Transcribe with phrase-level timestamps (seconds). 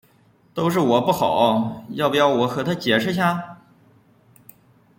[0.55, 3.59] 都是我不好，要不要我和她解释下？